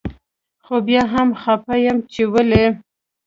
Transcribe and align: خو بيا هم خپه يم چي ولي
خو 0.65 0.75
بيا 0.87 1.01
هم 1.13 1.29
خپه 1.41 1.75
يم 1.85 1.97
چي 2.11 2.23
ولي 2.33 2.65